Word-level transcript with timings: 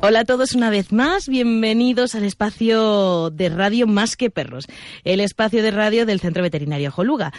Hola 0.00 0.20
a 0.20 0.24
todos 0.24 0.54
una 0.54 0.70
vez 0.70 0.92
más, 0.92 1.28
bienvenidos 1.28 2.14
al 2.14 2.24
espacio 2.24 3.30
de 3.30 3.48
radio 3.48 3.86
Más 3.86 4.16
que 4.16 4.30
Perros, 4.30 4.66
el 5.04 5.20
espacio 5.20 5.62
de 5.62 5.70
radio 5.70 6.04
del 6.04 6.20
Centro 6.20 6.42
Veterinario 6.42 6.90
Joluga. 6.90 7.32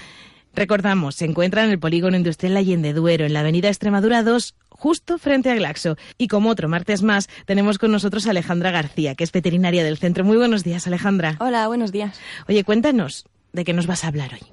Recordamos, 0.56 1.16
se 1.16 1.26
encuentra 1.26 1.64
en 1.64 1.72
el 1.72 1.80
Polígono 1.80 2.18
Industrial 2.18 2.58
Allende 2.58 2.94
Duero, 2.94 3.26
en 3.26 3.34
la 3.34 3.42
avenida 3.42 3.68
Extremadura 3.68 4.24
2, 4.24 4.56
justo 4.78 5.18
frente 5.18 5.50
a 5.50 5.56
Glaxo. 5.56 5.98
Y 6.18 6.28
como 6.28 6.50
otro 6.50 6.70
martes 6.70 7.04
más, 7.04 7.30
tenemos 7.46 7.78
con 7.78 7.92
nosotros 7.92 8.28
a 8.28 8.32
Alejandra 8.32 8.72
García, 8.72 9.16
que 9.16 9.24
es 9.24 9.32
veterinaria 9.32 9.84
del 9.84 9.98
centro. 9.98 10.24
Muy 10.24 10.38
buenos 10.38 10.64
días, 10.64 10.88
Alejandra. 10.88 11.38
Hola, 11.40 11.68
buenos 11.68 11.92
días. 11.92 12.20
Oye, 12.48 12.64
cuéntanos, 12.64 13.26
¿de 13.54 13.64
qué 13.64 13.74
nos 13.74 13.88
vas 13.88 14.04
a 14.04 14.08
hablar 14.08 14.34
hoy? 14.34 14.48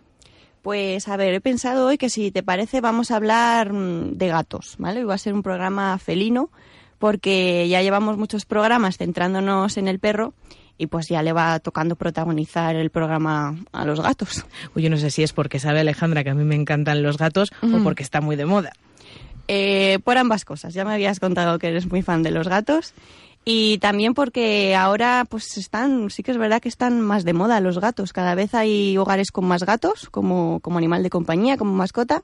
Pues 0.63 1.09
a 1.09 1.17
ver, 1.17 1.35
he 1.35 1.41
pensado 1.41 1.89
hoy 1.89 1.99
que 1.99 2.09
si 2.09 2.31
te 2.31 2.45
parece 2.45 2.81
vamos 2.81 3.11
a 3.11 3.17
hablar 3.17 3.73
mm, 3.73 4.17
de 4.17 4.29
gatos, 4.29 4.77
¿vale? 4.79 5.01
Hoy 5.01 5.07
va 5.07 5.15
a 5.15 5.19
ser 5.19 5.35
un 5.35 5.43
programa 5.43 5.99
felino 5.99 6.51
porque 6.99 7.69
ya 7.69 7.83
llevamos 7.83 8.17
muchos 8.17 8.45
programas 8.45 8.97
centrándonos 8.97 9.77
en 9.77 9.89
el 9.89 9.99
perro 9.99 10.35
y 10.79 10.87
pues 10.87 11.09
ya 11.09 11.21
le 11.23 11.33
va 11.33 11.59
tocando 11.59 11.97
protagonizar 11.97 12.77
el 12.77 12.91
programa 12.91 13.57
a 13.73 13.85
los 13.85 14.01
gatos. 14.01 14.45
Uy, 14.75 14.83
yo 14.83 14.91
no 14.91 14.97
sé 14.97 15.11
si 15.11 15.25
es 15.25 15.33
porque 15.33 15.59
sabe 15.59 15.81
Alejandra 15.81 16.23
que 16.23 16.31
a 16.31 16.35
mí 16.35 16.45
me 16.45 16.55
encantan 16.55 17.03
los 17.03 17.19
gatos 17.19 17.53
o 17.61 17.83
porque 17.83 18.05
está 18.05 18.21
muy 18.21 18.37
de 18.37 18.47
moda. 18.47 18.73
Eh, 19.49 19.99
por 20.05 20.19
ambas 20.19 20.45
cosas. 20.45 20.75
Ya 20.75 20.85
me 20.85 20.93
habías 20.93 21.21
contado 21.21 21.59
que 21.59 21.69
eres 21.69 21.91
muy 21.91 22.03
fan 22.03 22.23
de 22.23 22.31
los 22.31 22.49
gatos 22.49 22.95
y 23.45 23.79
también 23.79 24.15
porque 24.15 24.75
ahora 24.77 25.27
pues 25.29 25.57
están, 25.57 26.11
sí 26.11 26.23
que 26.23 26.31
es 26.31 26.39
verdad 26.39 26.61
que 26.61 26.69
están 26.69 27.01
más 27.01 27.25
de 27.25 27.33
moda 27.33 27.61
los 27.61 27.79
gatos. 27.79 28.13
Cada 28.13 28.35
vez 28.35 28.55
hay 28.55 28.97
hogares 28.97 29.33
con 29.33 29.45
más 29.45 29.65
gatos 29.65 30.09
como, 30.11 30.61
como 30.61 30.79
animal 30.79 31.03
de 31.03 31.11
compañía, 31.11 31.57
como 31.57 31.73
mascota. 31.73 32.23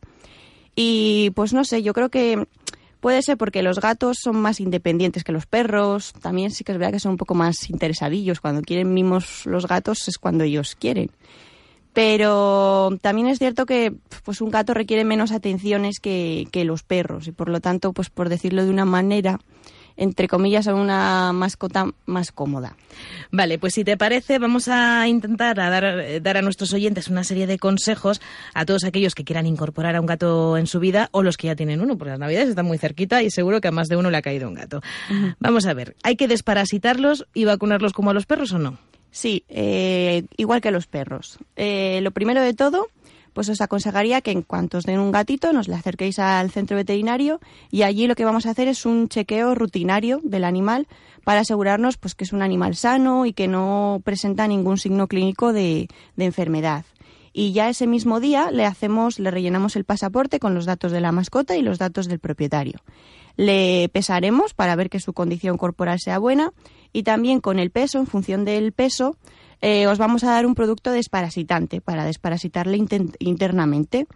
Y 0.76 1.30
pues 1.34 1.52
no 1.52 1.64
sé, 1.64 1.82
yo 1.82 1.92
creo 1.92 2.08
que 2.08 2.46
Puede 3.00 3.22
ser 3.22 3.36
porque 3.36 3.62
los 3.62 3.80
gatos 3.80 4.18
son 4.20 4.36
más 4.40 4.58
independientes 4.58 5.22
que 5.22 5.30
los 5.30 5.46
perros. 5.46 6.12
También 6.20 6.50
sí 6.50 6.64
que 6.64 6.72
es 6.72 6.78
verdad 6.78 6.92
que 6.92 7.00
son 7.00 7.12
un 7.12 7.16
poco 7.16 7.34
más 7.34 7.70
interesadillos. 7.70 8.40
Cuando 8.40 8.62
quieren 8.62 8.92
mimos 8.92 9.46
los 9.46 9.68
gatos 9.68 10.08
es 10.08 10.18
cuando 10.18 10.42
ellos 10.42 10.74
quieren. 10.74 11.10
Pero 11.92 12.96
también 13.00 13.28
es 13.28 13.38
cierto 13.38 13.66
que 13.66 13.94
pues 14.24 14.40
un 14.40 14.50
gato 14.50 14.74
requiere 14.74 15.04
menos 15.04 15.32
atenciones 15.32 15.98
que, 16.00 16.46
que 16.52 16.64
los 16.64 16.82
perros 16.82 17.26
y 17.26 17.32
por 17.32 17.48
lo 17.48 17.60
tanto, 17.60 17.92
pues 17.92 18.10
por 18.10 18.28
decirlo 18.28 18.64
de 18.64 18.70
una 18.70 18.84
manera, 18.84 19.40
entre 19.98 20.28
comillas, 20.28 20.68
a 20.68 20.74
una 20.74 21.32
mascota 21.32 21.92
más 22.06 22.30
cómoda. 22.32 22.76
Vale, 23.32 23.58
pues 23.58 23.74
si 23.74 23.84
te 23.84 23.96
parece, 23.96 24.38
vamos 24.38 24.68
a 24.68 25.06
intentar 25.08 25.56
dar, 25.56 26.22
dar 26.22 26.36
a 26.36 26.42
nuestros 26.42 26.72
oyentes 26.72 27.08
una 27.08 27.24
serie 27.24 27.46
de 27.46 27.58
consejos 27.58 28.20
a 28.54 28.64
todos 28.64 28.84
aquellos 28.84 29.14
que 29.14 29.24
quieran 29.24 29.46
incorporar 29.46 29.96
a 29.96 30.00
un 30.00 30.06
gato 30.06 30.56
en 30.56 30.66
su 30.66 30.78
vida 30.78 31.08
o 31.10 31.22
los 31.22 31.36
que 31.36 31.48
ya 31.48 31.56
tienen 31.56 31.80
uno, 31.80 31.98
porque 31.98 32.10
las 32.10 32.20
navidades 32.20 32.50
están 32.50 32.66
muy 32.66 32.78
cerquita 32.78 33.22
y 33.22 33.30
seguro 33.30 33.60
que 33.60 33.68
a 33.68 33.72
más 33.72 33.88
de 33.88 33.96
uno 33.96 34.10
le 34.10 34.16
ha 34.16 34.22
caído 34.22 34.48
un 34.48 34.54
gato. 34.54 34.80
Vamos 35.40 35.66
a 35.66 35.74
ver, 35.74 35.96
¿hay 36.02 36.16
que 36.16 36.28
desparasitarlos 36.28 37.26
y 37.34 37.44
vacunarlos 37.44 37.92
como 37.92 38.10
a 38.10 38.14
los 38.14 38.26
perros 38.26 38.52
o 38.52 38.58
no? 38.58 38.78
Sí, 39.10 39.44
eh, 39.48 40.24
igual 40.36 40.60
que 40.60 40.70
los 40.70 40.86
perros. 40.86 41.38
Eh, 41.56 42.00
lo 42.02 42.10
primero 42.10 42.42
de 42.42 42.54
todo 42.54 42.88
pues 43.32 43.48
os 43.50 43.60
aconsejaría 43.60 44.20
que 44.20 44.32
en 44.32 44.42
cuanto 44.42 44.78
os 44.78 44.84
den 44.84 44.98
un 44.98 45.12
gatito 45.12 45.52
nos 45.52 45.68
le 45.68 45.76
acerquéis 45.76 46.18
al 46.18 46.50
centro 46.50 46.76
veterinario 46.76 47.38
y 47.70 47.82
allí 47.82 48.08
lo 48.08 48.16
que 48.16 48.24
vamos 48.24 48.46
a 48.46 48.50
hacer 48.50 48.66
es 48.66 48.84
un 48.84 49.08
chequeo 49.08 49.54
rutinario 49.54 50.18
del 50.24 50.42
animal 50.42 50.88
para 51.22 51.40
asegurarnos 51.40 51.98
pues 51.98 52.16
que 52.16 52.24
es 52.24 52.32
un 52.32 52.42
animal 52.42 52.74
sano 52.74 53.26
y 53.26 53.32
que 53.32 53.46
no 53.46 54.00
presenta 54.02 54.48
ningún 54.48 54.76
signo 54.76 55.06
clínico 55.06 55.52
de, 55.52 55.86
de 56.16 56.24
enfermedad 56.24 56.84
y 57.32 57.52
ya 57.52 57.68
ese 57.68 57.86
mismo 57.86 58.18
día 58.18 58.50
le 58.50 58.64
hacemos, 58.64 59.20
le 59.20 59.30
rellenamos 59.30 59.76
el 59.76 59.84
pasaporte 59.84 60.40
con 60.40 60.54
los 60.54 60.66
datos 60.66 60.90
de 60.90 61.00
la 61.00 61.12
mascota 61.12 61.56
y 61.56 61.62
los 61.62 61.78
datos 61.78 62.08
del 62.08 62.18
propietario. 62.18 62.80
Le 63.38 63.88
pesaremos 63.92 64.52
para 64.52 64.74
ver 64.74 64.90
que 64.90 64.98
su 64.98 65.12
condición 65.12 65.58
corporal 65.58 66.00
sea 66.00 66.18
buena 66.18 66.52
y 66.92 67.04
también 67.04 67.40
con 67.40 67.60
el 67.60 67.70
peso, 67.70 68.00
en 68.00 68.08
función 68.08 68.44
del 68.44 68.72
peso, 68.72 69.16
eh, 69.60 69.86
os 69.86 69.96
vamos 69.96 70.24
a 70.24 70.32
dar 70.32 70.44
un 70.44 70.56
producto 70.56 70.90
desparasitante 70.90 71.80
para 71.80 72.04
desparasitarle 72.04 72.76
internamente. 73.20 74.08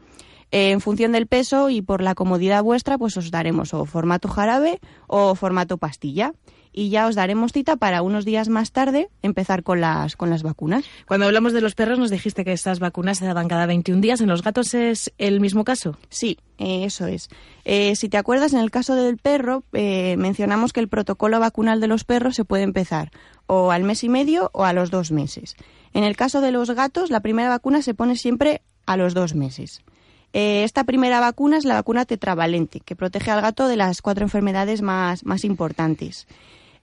En 0.55 0.83
función 0.83 1.13
del 1.13 1.27
peso 1.27 1.71
y 1.71 1.81
por 1.81 2.03
la 2.03 2.15
comodidad 2.15 2.63
vuestra, 2.63 2.99
pues 2.99 3.17
os 3.17 3.31
daremos 3.31 3.73
o 3.73 3.87
formato 3.87 4.29
jarabe 4.29 4.81
o 5.07 5.35
formato 5.35 5.79
pastilla 5.79 6.35
y 6.73 6.91
ya 6.91 7.07
os 7.07 7.15
daremos 7.15 7.53
cita 7.53 7.77
para 7.77 8.03
unos 8.03 8.27
días 8.27 8.51
más 8.51 8.71
tarde 8.71 9.09
empezar 9.23 9.63
con 9.63 9.81
las, 9.81 10.15
con 10.15 10.29
las 10.29 10.43
vacunas. 10.43 10.85
Cuando 11.07 11.25
hablamos 11.25 11.55
de 11.55 11.63
los 11.63 11.75
perros 11.75 11.99
nos 11.99 12.11
dijiste 12.11 12.45
que 12.45 12.53
estas 12.53 12.81
vacunas 12.81 13.19
se 13.19 13.25
daban 13.25 13.49
cada 13.49 13.65
21 13.65 14.03
días. 14.03 14.21
¿En 14.21 14.29
los 14.29 14.43
gatos 14.43 14.75
es 14.75 15.13
el 15.17 15.41
mismo 15.41 15.65
caso? 15.65 15.97
Sí, 16.11 16.39
eh, 16.59 16.85
eso 16.85 17.07
es. 17.07 17.31
Eh, 17.65 17.97
si 17.97 18.11
te 18.11 18.19
acuerdas, 18.19 18.53
en 18.53 18.61
el 18.61 18.71
caso 18.71 18.95
del 18.95 19.17
perro 19.17 19.65
eh, 19.73 20.17
mencionamos 20.19 20.75
que 20.75 20.81
el 20.81 20.89
protocolo 20.89 21.41
vacunal 21.41 21.81
de 21.81 21.89
los 21.89 22.05
perros 22.05 22.37
se 22.37 22.45
puede 22.45 22.63
empezar 22.63 23.11
o 23.47 23.71
al 23.71 23.85
mes 23.85 24.05
y 24.05 24.11
medio 24.11 24.51
o 24.53 24.65
a 24.65 24.75
los 24.75 24.91
dos 24.91 25.13
meses. 25.13 25.57
En 25.95 26.05
el 26.05 26.17
caso 26.17 26.43
de 26.43 26.53
los 26.53 26.71
gatos, 26.71 27.11
la 27.11 27.21
primera 27.21 27.49
vacuna 27.49 27.83
se 27.83 27.95
pone 27.95 28.17
siempre 28.17 28.63
a 28.87 28.97
los 28.97 29.15
dos 29.15 29.35
meses. 29.35 29.83
Esta 30.33 30.85
primera 30.85 31.21
vacuna 31.21 31.59
es 31.59 31.65
la 31.65 31.75
vacuna 31.75 32.05
tetravalente, 32.05 32.81
que 32.81 32.97
protege 32.97 33.31
al 33.31 33.43
gato 33.43 33.69
de 33.69 33.77
las 33.77 34.01
cuatro 34.03 34.25
enfermedades 34.25 34.83
más, 34.83 35.25
más 35.25 35.45
importantes. 35.45 36.27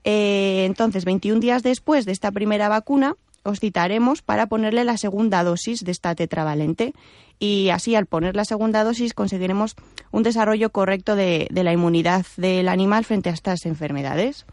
Eh, 0.04 0.66
entonces, 0.66 1.06
21 1.06 1.40
días 1.40 1.64
después 1.64 2.06
de 2.06 2.12
esta 2.12 2.32
primera 2.32 2.70
vacuna, 2.70 3.16
os 3.44 3.59
citaremos 3.59 4.22
para 4.22 4.48
ponerle 4.48 4.84
la 4.84 4.98
segunda 4.98 5.44
dosis 5.44 5.84
de 5.84 5.92
esta 5.92 6.14
tetravalente 6.14 6.94
y 7.40 7.70
así 7.70 7.96
al 7.96 8.06
poner 8.06 8.36
la 8.36 8.46
segunda 8.46 8.84
dosis 8.84 9.14
conseguiremos 9.14 9.76
un 10.12 10.24
desarrollo 10.24 10.72
correcto 10.72 11.16
de 11.16 11.48
la 11.52 11.72
inmunidad 11.72 12.26
del 12.38 12.68
animal 12.68 13.06
frente 13.06 13.30
a 13.30 13.34
estas 13.34 13.66
enfermedades 13.66 14.46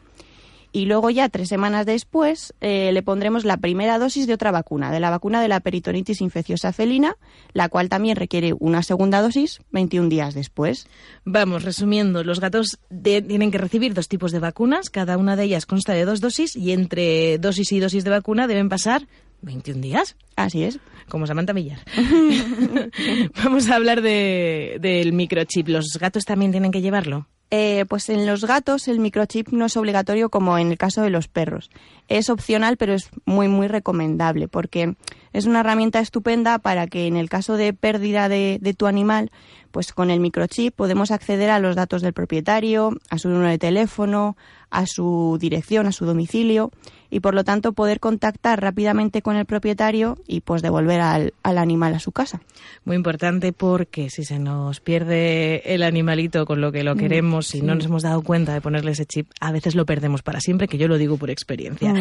y 0.77 0.85
luego 0.85 1.09
ya 1.09 1.31
tres 1.31 1.49
semanas 1.49 1.87
después 1.87 2.53
eh, 2.61 2.91
le 2.93 3.03
pondremos 3.03 3.47
la 3.47 3.57
primera 3.57 3.99
dosis 3.99 4.27
de 4.27 4.35
otra 4.35 4.51
vacuna, 4.51 4.93
de 4.93 5.01
la 5.01 5.09
vacuna 5.09 5.41
de 5.41 5.49
la 5.49 5.61
peritonitis 5.61 6.21
infecciosa 6.21 6.71
felina, 6.71 7.17
la 7.55 7.71
cual 7.71 7.89
también 7.89 8.15
requiere 8.15 8.53
una 8.53 8.83
segunda 8.83 9.23
dosis 9.23 9.61
21 9.71 10.11
días 10.11 10.35
después. 10.35 10.87
Vamos, 11.25 11.63
resumiendo, 11.63 12.23
los 12.25 12.41
gatos 12.41 12.79
tienen 13.03 13.51
que 13.51 13.57
recibir 13.57 13.95
dos 13.95 14.07
tipos 14.07 14.33
de 14.33 14.39
vacunas, 14.39 14.91
cada 14.91 15.17
una 15.17 15.35
de 15.35 15.45
ellas 15.45 15.65
consta 15.65 15.95
de 15.95 16.05
dos 16.05 16.21
dosis 16.21 16.55
y 16.55 16.73
entre 16.73 17.39
dosis 17.39 17.73
y 17.73 17.81
dosis 17.81 18.05
de 18.05 18.11
vacuna 18.11 18.47
deben 18.47 18.69
pasar 18.69 19.07
21 19.41 19.81
días. 19.81 20.15
Así 20.37 20.63
es. 20.63 20.79
Como 21.09 21.27
Samantha 21.27 21.55
Millar. 21.55 21.79
Vamos 23.43 23.71
a 23.71 23.77
hablar 23.77 24.03
del 24.03 25.13
microchip. 25.15 25.69
¿Los 25.69 25.97
gatos 25.99 26.27
también 26.27 26.51
tienen 26.51 26.71
que 26.71 26.83
llevarlo? 26.83 27.29
Eh, 27.51 27.85
pues 27.89 28.09
en 28.09 28.27
los 28.27 28.45
gatos 28.45 28.89
el 28.89 28.99
microchip 28.99 29.51
no 29.51 29.67
es 29.67 29.77
obligatorio 29.77 30.31
como 30.31 30.59
en 30.59 30.73
el 30.73 30.79
caso 30.79 31.03
de 31.03 31.11
los 31.11 31.29
perros. 31.29 31.71
Es 32.09 32.29
opcional, 32.29 32.77
pero 32.77 32.93
es 32.93 33.09
muy, 33.25 33.47
muy 33.47 33.69
recomendable 33.69 34.49
porque 34.49 34.97
es 35.37 35.45
una 35.45 35.61
herramienta 35.61 36.01
estupenda 36.01 36.59
para 36.59 36.87
que 36.87 37.07
en 37.07 37.17
el 37.17 37.29
caso 37.29 37.59
de 37.59 37.75
pérdida 37.75 38.31
de, 38.31 38.59
de 38.61 38.73
tu 38.73 38.87
animal, 38.87 39.31
pues 39.71 39.93
con 39.93 40.11
el 40.11 40.19
microchip 40.19 40.75
podemos 40.75 41.11
acceder 41.11 41.51
a 41.51 41.59
los 41.59 41.77
datos 41.77 42.01
del 42.01 42.15
propietario, 42.15 42.97
a 43.11 43.19
su 43.19 43.29
número 43.29 43.51
de 43.51 43.59
teléfono, 43.59 44.35
a 44.71 44.87
su 44.87 45.37
dirección, 45.39 45.87
a 45.87 45.93
su 45.93 46.07
domicilio 46.07 46.71
y 47.11 47.21
por 47.21 47.35
lo 47.35 47.45
tanto 47.45 47.75
poder 47.75 48.01
contactar 48.01 48.63
rápidamente 48.63 49.21
con 49.21 49.37
el 49.37 49.45
propietario 49.45 50.17
y 50.27 50.41
pues 50.41 50.63
devolver 50.63 51.03
al, 51.03 51.33
animal 51.43 51.95
a 51.95 51.99
su 51.99 52.13
casa. 52.13 52.41
Muy 52.87 52.97
importante 52.97 53.53
porque 53.53 54.09
si 54.09 54.25
se 54.25 54.39
nos 54.39 54.81
pierde 54.81 55.75
el 55.75 55.83
animalito 55.83 56.47
con 56.47 56.63
lo 56.63 56.73
que 56.73 56.83
lo 56.83 56.95
mm, 56.95 56.99
queremos, 56.99 57.55
y 57.55 57.61
no 57.61 57.75
nos 57.75 57.85
hemos 57.85 58.03
dado 58.03 58.23
cuenta 58.23 58.55
de 58.55 58.63
ponerle 58.63 58.93
ese 58.93 59.05
chip, 59.05 59.31
a 59.41 59.53
veces 59.53 59.75
lo 59.75 59.85
perdemos 59.85 60.23
para 60.23 60.41
siempre, 60.41 60.67
que 60.67 60.79
yo 60.79 60.89
lo 60.89 60.97
digo 60.97 61.19
por 61.19 61.29
experiencia. 61.29 61.93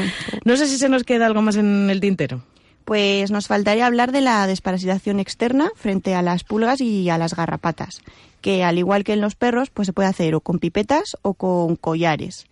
No 0.45 0.55
sé 0.55 0.67
si 0.67 0.77
se 0.77 0.87
nos 0.87 1.03
queda 1.03 1.25
algo 1.25 1.41
más 1.41 1.57
en 1.57 1.89
el 1.89 1.99
tintero. 1.99 2.41
Pues 2.85 3.31
nos 3.31 3.47
faltaría 3.47 3.87
hablar 3.87 4.11
de 4.11 4.21
la 4.21 4.45
desparasitación 4.45 5.19
externa 5.19 5.71
frente 5.75 6.13
a 6.13 6.21
las 6.21 6.43
pulgas 6.43 6.81
y 6.81 7.09
a 7.09 7.17
las 7.17 7.35
garrapatas, 7.35 8.01
que 8.41 8.63
al 8.63 8.77
igual 8.77 9.03
que 9.03 9.13
en 9.13 9.21
los 9.21 9.35
perros, 9.35 9.71
pues 9.71 9.87
se 9.87 9.93
puede 9.93 10.07
hacer 10.07 10.35
o 10.35 10.41
con 10.41 10.59
pipetas 10.59 11.17
o 11.23 11.33
con 11.33 11.75
collares. 11.75 12.45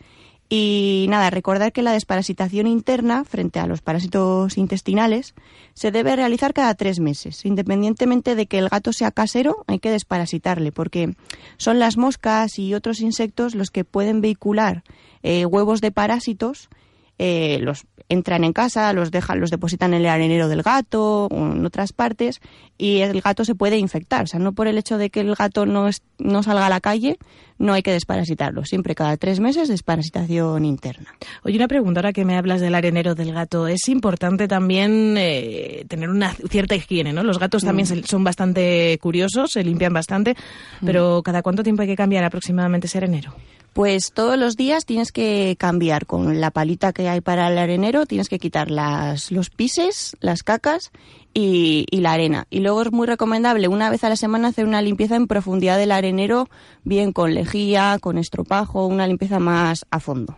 Y 0.50 1.08
nada, 1.10 1.30
recordar 1.30 1.72
que 1.72 1.82
la 1.82 1.94
desparasitación 1.94 2.68
interna 2.68 3.24
frente 3.24 3.60
a 3.60 3.66
los 3.66 3.82
parásitos 3.82 4.58
intestinales 4.58 5.34
se 5.74 5.90
debe 5.90 6.16
realizar 6.16 6.54
cada 6.54 6.76
tres 6.76 7.00
meses. 7.00 7.46
Independientemente 7.46 8.36
de 8.36 8.46
que 8.46 8.60
el 8.60 8.70
gato 8.70 8.94
sea 8.94 9.12
casero, 9.12 9.64
hay 9.68 9.80
que 9.80 9.90
desparasitarle, 9.90 10.72
porque 10.72 11.16
son 11.58 11.80
las 11.80 11.98
moscas 11.98 12.60
y 12.60 12.74
otros 12.76 13.00
insectos 13.02 13.56
los 13.56 13.72
que 13.72 13.84
pueden 13.84 14.22
vehicular 14.22 14.84
eh, 15.24 15.46
huevos 15.46 15.82
de 15.82 15.92
parásitos 15.92 16.70
eh, 17.20 17.60
los 17.62 17.86
entran 18.10 18.44
en 18.44 18.54
casa, 18.54 18.92
los 18.94 19.12
dejan, 19.12 19.40
los 19.40 19.50
depositan 19.50 19.94
en 19.94 20.02
el 20.02 20.08
arenero 20.08 20.48
del 20.48 20.62
gato 20.62 21.28
o 21.28 21.52
en 21.52 21.66
otras 21.66 21.94
partes 21.94 22.42
y 22.78 23.00
el 23.00 23.22
gato 23.22 23.46
se 23.46 23.56
puede 23.56 23.78
infectar. 23.78 24.24
O 24.24 24.28
sea, 24.28 24.40
no 24.40 24.54
por 24.54 24.68
el 24.68 24.78
hecho 24.78 24.98
de 24.98 25.10
que 25.10 25.22
el 25.22 25.34
gato 25.36 25.66
no, 25.66 25.90
no 26.20 26.44
salga 26.44 26.68
a 26.68 26.70
la 26.70 26.82
calle 26.82 27.18
no 27.60 27.74
hay 27.74 27.82
que 27.82 27.92
desparasitarlo. 27.92 28.66
Siempre 28.66 28.94
cada 28.96 29.16
tres 29.16 29.40
meses 29.40 29.70
desparasitación 29.70 30.66
interna. 30.66 31.14
Oye, 31.44 31.56
una 31.56 31.68
pregunta 31.68 32.00
ahora 32.00 32.12
que 32.12 32.26
me 32.26 32.36
hablas 32.36 32.60
del 32.62 32.76
arenero 32.76 33.16
del 33.16 33.32
gato. 33.32 33.68
Es 33.68 33.88
importante 33.88 34.48
también 34.48 35.16
eh, 35.18 35.86
tener 35.88 36.10
una 36.10 36.34
cierta 36.50 36.76
higiene, 36.76 37.14
¿no? 37.14 37.24
Los 37.24 37.40
gatos 37.40 37.64
también 37.64 37.88
Mm. 37.88 38.04
son 38.04 38.24
bastante 38.24 38.98
curiosos, 39.02 39.52
se 39.52 39.64
limpian 39.64 39.94
bastante, 39.94 40.36
pero 40.86 41.22
¿cada 41.24 41.42
cuánto 41.42 41.64
tiempo 41.64 41.82
hay 41.84 41.88
que 41.88 41.96
cambiar 41.96 42.24
aproximadamente 42.24 42.88
ese 42.88 42.98
arenero? 42.98 43.34
Pues 43.74 44.12
todos 44.14 44.38
los 44.38 44.56
días 44.56 44.86
tienes 44.86 45.12
que 45.12 45.56
cambiar 45.58 46.06
con 46.06 46.40
la 46.40 46.52
palita 46.52 46.94
que 46.94 47.10
hay 47.10 47.22
para 47.22 47.48
el 47.52 47.58
arenero, 47.58 48.06
tienes 48.06 48.30
que 48.30 48.38
quitar 48.38 48.70
las, 48.70 49.32
los 49.32 49.50
pises, 49.50 50.16
las 50.20 50.44
cacas 50.44 50.92
y, 51.34 51.88
y 51.90 52.02
la 52.02 52.12
arena. 52.12 52.46
Y 52.52 52.60
luego 52.60 52.84
es 52.84 52.92
muy 52.92 53.08
recomendable 53.08 53.68
una 53.68 53.90
vez 53.90 54.04
a 54.04 54.10
la 54.10 54.16
semana 54.16 54.50
hacer 54.50 54.66
una 54.68 54.84
limpieza 54.84 55.16
en 55.16 55.26
profundidad 55.26 55.80
del 55.80 55.92
arenero, 55.92 56.50
bien 56.84 57.14
con 57.14 57.34
lejía, 57.34 57.98
con 58.00 58.20
estropajo, 58.20 58.86
una 58.86 59.08
limpieza 59.08 59.40
más 59.40 59.86
a 59.90 60.00
fondo. 60.00 60.38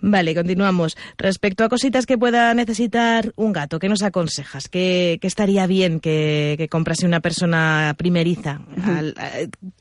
Vale, 0.00 0.34
continuamos. 0.34 0.96
Respecto 1.16 1.64
a 1.64 1.68
cositas 1.68 2.06
que 2.06 2.18
pueda 2.18 2.52
necesitar 2.54 3.32
un 3.34 3.52
gato, 3.52 3.78
¿qué 3.80 3.88
nos 3.88 4.02
aconsejas? 4.02 4.68
¿Qué, 4.68 5.18
qué 5.20 5.26
estaría 5.26 5.66
bien 5.66 5.98
que, 5.98 6.54
que 6.58 6.68
comprase 6.68 7.06
una 7.06 7.18
persona 7.20 7.94
primeriza 7.98 8.60
al- 8.84 9.14
a- 9.18 9.30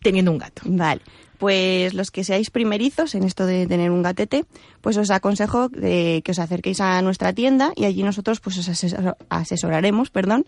teniendo 0.01 0.31
un 0.31 0.37
gato? 0.39 0.63
Vale. 0.65 1.01
Pues 1.37 1.93
los 1.93 2.11
que 2.11 2.23
seáis 2.23 2.49
primerizos 2.49 3.13
en 3.15 3.23
esto 3.23 3.45
de 3.45 3.67
tener 3.67 3.91
un 3.91 4.01
gatete, 4.03 4.45
pues 4.81 4.97
os 4.97 5.11
aconsejo 5.11 5.69
eh, 5.81 6.21
que 6.23 6.31
os 6.31 6.39
acerquéis 6.39 6.79
a 6.81 7.01
nuestra 7.01 7.33
tienda 7.33 7.73
y 7.75 7.85
allí 7.85 8.03
nosotros 8.03 8.39
pues 8.39 8.57
os 8.57 8.69
asesor- 8.69 9.17
asesoraremos, 9.29 10.09
perdón, 10.09 10.45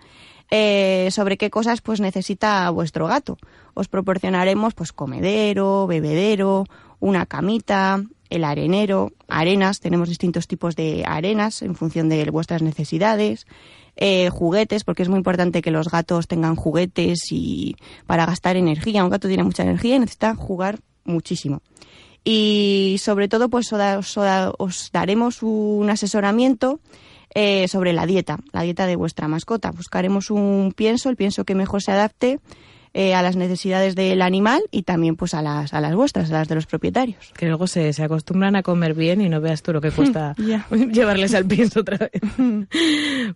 eh, 0.50 1.10
sobre 1.12 1.38
qué 1.38 1.50
cosas 1.50 1.82
pues 1.82 2.00
necesita 2.00 2.70
vuestro 2.70 3.08
gato. 3.08 3.38
Os 3.74 3.88
proporcionaremos 3.90 4.74
pues 4.74 4.94
comedero, 4.94 5.88
bebedero, 5.88 6.64
una 7.00 7.26
camita, 7.26 8.02
el 8.30 8.44
arenero, 8.44 9.12
arenas, 9.28 9.80
tenemos 9.80 10.10
distintos 10.10 10.48
tipos 10.48 10.76
de 10.76 11.04
arenas 11.06 11.62
en 11.62 11.76
función 11.76 12.10
de 12.10 12.30
vuestras 12.32 12.62
necesidades, 12.62 13.48
eh, 13.96 14.30
juguetes, 14.30 14.84
porque 14.84 15.04
es 15.04 15.10
muy 15.10 15.18
importante 15.18 15.62
que 15.62 15.72
los 15.72 15.90
gatos 15.90 16.28
tengan 16.28 16.56
juguetes 16.56 17.32
y 17.32 17.76
para 18.06 18.26
gastar 18.26 18.56
energía. 18.58 19.04
Un 19.04 19.10
gato 19.10 19.28
tiene 19.28 19.44
mucha 19.44 19.64
energía 19.64 19.96
y 19.96 20.00
necesita 20.00 20.36
jugar 20.36 20.80
muchísimo. 21.04 21.62
Y 22.24 22.98
sobre 23.00 23.28
todo, 23.30 23.50
pues 23.50 23.72
os, 23.72 23.80
da- 23.80 23.98
os 24.00 24.14
da- 24.16 24.52
os 24.58 24.92
daremos 24.92 25.42
un 25.42 25.90
asesoramiento 25.90 26.80
eh, 27.34 27.68
sobre 27.68 27.94
la 27.94 28.06
dieta, 28.06 28.38
la 28.52 28.62
dieta 28.64 28.86
de 28.86 28.96
vuestra 28.96 29.28
mascota. 29.28 29.72
Buscaremos 29.72 30.30
un 30.32 30.74
pienso, 30.76 31.10
el 31.10 31.16
pienso 31.16 31.46
que 31.46 31.56
mejor 31.56 31.82
se 31.82 31.92
adapte 31.92 32.40
eh, 32.98 33.14
a 33.14 33.22
las 33.22 33.36
necesidades 33.36 33.94
del 33.94 34.24
animal 34.24 34.64
y 34.72 34.82
también 34.82 35.16
pues 35.16 35.36
a 35.36 35.44
las, 35.44 35.72
a 35.72 35.80
las 35.82 35.94
vuestras, 35.94 36.32
a 36.32 36.34
las 36.34 36.48
de 36.48 36.56
los 36.56 36.66
propietarios. 36.66 37.32
Que 37.38 37.46
luego 37.46 37.68
se, 37.68 37.94
se 37.94 38.04
acostumbran 38.04 38.56
a 38.56 38.64
comer 38.64 38.96
bien 38.96 39.22
y 39.22 39.30
no 39.30 39.40
veas 39.40 39.62
tú 39.62 39.72
lo 39.72 39.82
que 39.82 39.92
cuesta 39.92 40.34
llevarles 40.92 41.36
al 41.36 41.46
pienso 41.46 41.82
otra 41.82 41.98
vez. 42.00 42.22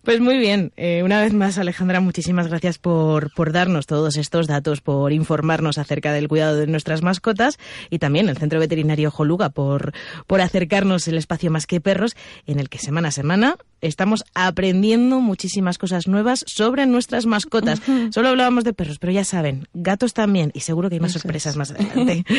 Pues 0.02 0.20
muy 0.20 0.38
bien, 0.38 0.72
eh, 0.76 1.02
una 1.04 1.20
vez 1.20 1.32
más 1.32 1.58
Alejandra, 1.58 2.00
muchísimas 2.00 2.48
gracias 2.48 2.78
por, 2.78 3.32
por 3.34 3.52
darnos 3.52 3.86
todos 3.86 4.16
estos 4.16 4.48
datos, 4.48 4.80
por 4.80 5.12
informarnos 5.12 5.78
acerca 5.78 6.12
del 6.12 6.26
cuidado 6.26 6.56
de 6.56 6.66
nuestras 6.66 7.02
mascotas 7.02 7.58
y 7.88 8.00
también 8.00 8.28
el 8.28 8.36
Centro 8.36 8.58
Veterinario 8.58 9.12
Joluga 9.12 9.50
por, 9.50 9.92
por 10.26 10.40
acercarnos 10.40 11.06
el 11.06 11.18
espacio 11.18 11.52
Más 11.52 11.68
que 11.68 11.80
Perros 11.80 12.16
en 12.46 12.58
el 12.58 12.68
que 12.68 12.78
semana 12.78 13.08
a 13.08 13.12
semana 13.12 13.56
estamos 13.82 14.24
aprendiendo 14.34 15.20
muchísimas 15.20 15.76
cosas 15.76 16.06
nuevas 16.08 16.44
sobre 16.46 16.86
nuestras 16.86 17.26
mascotas. 17.26 17.82
Solo 18.14 18.28
hablábamos 18.28 18.64
de 18.64 18.72
perros, 18.72 18.98
pero 18.98 19.12
ya 19.12 19.24
saben, 19.24 19.68
gatos 19.74 20.14
también 20.14 20.50
y 20.54 20.60
seguro 20.60 20.88
que 20.88 20.94
hay 20.94 21.00
más 21.00 21.10
Eso 21.10 21.18
es. 21.18 21.22
sorpresas 21.22 21.56
más 21.56 21.70
adelante. 21.72 22.24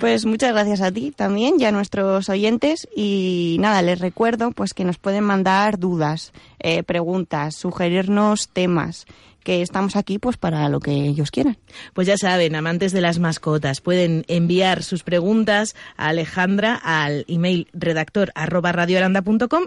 Pues 0.00 0.26
muchas 0.26 0.52
gracias 0.52 0.80
a 0.80 0.92
ti 0.92 1.10
también 1.10 1.54
y 1.58 1.64
a 1.64 1.72
nuestros 1.72 2.28
oyentes 2.28 2.86
y 2.94 3.56
nada, 3.58 3.82
les 3.82 3.98
recuerdo 3.98 4.52
pues 4.52 4.72
que 4.72 4.84
nos 4.84 4.96
pueden 4.96 5.24
mandar 5.24 5.78
dudas, 5.80 6.32
eh, 6.60 6.84
preguntas, 6.84 7.56
sugerirnos 7.56 8.48
temas, 8.48 9.06
que 9.48 9.62
estamos 9.62 9.96
aquí 9.96 10.18
pues 10.18 10.36
para 10.36 10.68
lo 10.68 10.78
que 10.78 10.92
ellos 10.92 11.30
quieran. 11.30 11.56
Pues 11.94 12.06
ya 12.06 12.18
saben, 12.18 12.54
amantes 12.54 12.92
de 12.92 13.00
las 13.00 13.18
mascotas, 13.18 13.80
pueden 13.80 14.26
enviar 14.28 14.82
sus 14.82 15.04
preguntas 15.04 15.74
a 15.96 16.08
Alejandra 16.08 16.74
al 16.74 17.24
email 17.28 17.66
redactor 17.72 18.30
arroba 18.34 18.74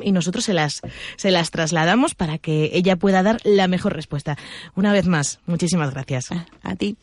y 0.04 0.12
nosotros 0.12 0.44
se 0.44 0.54
las, 0.54 0.82
se 1.16 1.32
las 1.32 1.50
trasladamos 1.50 2.14
para 2.14 2.38
que 2.38 2.70
ella 2.74 2.96
pueda 2.96 3.24
dar 3.24 3.40
la 3.44 3.68
mejor 3.68 3.96
respuesta. 3.96 4.38
Una 4.76 4.94
vez 4.94 5.08
más, 5.08 5.40
muchísimas 5.48 5.92
gracias. 5.92 6.32
A, 6.32 6.46
a 6.62 6.76
ti. 6.76 6.96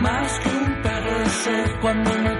Más 0.00 0.40
que 0.40 0.48
un 0.48 0.82
perro 0.82 1.30
soy 1.30 1.80
cuando 1.80 2.12
me 2.18 2.35